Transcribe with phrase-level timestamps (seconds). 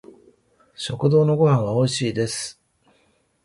[0.73, 2.59] 食堂のご飯は美味しいです